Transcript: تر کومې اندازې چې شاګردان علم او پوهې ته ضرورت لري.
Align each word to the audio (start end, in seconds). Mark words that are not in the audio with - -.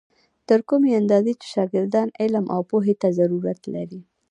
تر 0.47 0.59
کومې 0.69 0.91
اندازې 1.01 1.33
چې 1.41 1.47
شاګردان 1.55 2.07
علم 2.21 2.45
او 2.55 2.61
پوهې 2.69 2.93
ته 3.01 3.07
ضرورت 3.19 3.61
لري. 3.73 4.01